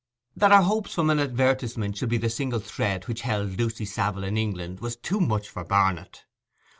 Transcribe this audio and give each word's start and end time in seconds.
That 0.35 0.49
her 0.51 0.63
hopes 0.63 0.95
from 0.95 1.11
an 1.11 1.19
advertisement 1.19 1.95
should 1.95 2.09
be 2.09 2.17
the 2.17 2.27
single 2.31 2.59
thread 2.59 3.07
which 3.07 3.21
held 3.21 3.59
Lucy 3.59 3.85
Savile 3.85 4.23
in 4.23 4.35
England 4.35 4.79
was 4.79 4.95
too 4.95 5.19
much 5.21 5.47
for 5.47 5.63
Barnet. 5.63 6.25